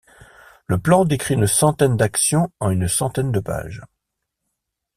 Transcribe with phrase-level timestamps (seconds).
[0.65, 3.83] Le plan décrit une centaine d’actions en une centaine de pages.